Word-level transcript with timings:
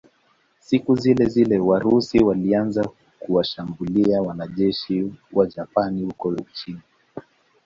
Siku 0.59 0.95
zilezile 0.95 1.57
Warusi 1.59 2.19
walianza 2.19 2.89
kuwashambulia 3.19 4.21
wanajeshi 4.21 5.13
Wajapani 5.33 6.03
huko 6.03 6.27
Uchina 6.29 6.81